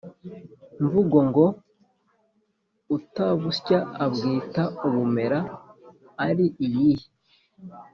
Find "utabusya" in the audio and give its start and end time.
2.97-3.77